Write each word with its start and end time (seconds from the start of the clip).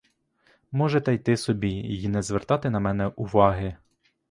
Можете 0.71 1.13
йти 1.13 1.37
собі 1.37 1.69
й 1.69 2.07
не 2.09 2.21
звертати 2.21 2.69
на 2.69 2.79
мене 2.79 3.07
уваги. 3.07 3.77